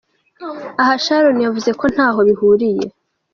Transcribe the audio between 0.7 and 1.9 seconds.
Aha Sharon yavuze ko